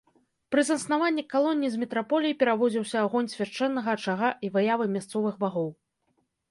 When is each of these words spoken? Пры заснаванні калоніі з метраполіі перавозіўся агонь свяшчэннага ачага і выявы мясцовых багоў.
Пры 0.53 0.61
заснаванні 0.69 1.23
калоніі 1.33 1.69
з 1.75 1.81
метраполіі 1.81 2.37
перавозіўся 2.39 2.97
агонь 3.05 3.31
свяшчэннага 3.35 3.89
ачага 4.01 4.29
і 4.47 4.53
выявы 4.59 4.85
мясцовых 4.97 5.33
багоў. 5.47 5.69